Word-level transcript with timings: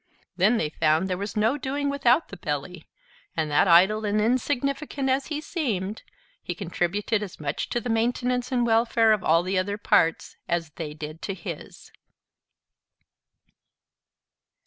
Then 0.35 0.57
they 0.57 0.69
found 0.69 1.07
there 1.07 1.15
was 1.19 1.37
no 1.37 1.59
doing 1.59 1.87
without 1.87 2.29
the 2.29 2.37
Belly, 2.37 2.87
and 3.37 3.51
that, 3.51 3.67
idle 3.67 4.03
and 4.03 4.19
insignificant 4.19 5.11
as 5.11 5.27
he 5.27 5.39
seemed, 5.41 6.01
he 6.41 6.55
contributed 6.55 7.21
as 7.21 7.39
much 7.39 7.69
to 7.69 7.79
the 7.79 7.87
maintenance 7.87 8.51
and 8.51 8.65
welfare 8.65 9.11
of 9.13 9.23
all 9.23 9.43
the 9.43 9.59
other 9.59 9.77
parts 9.77 10.37
as 10.49 10.71
they 10.71 10.95
did 10.95 11.21
to 11.21 11.35
his. 11.35 11.91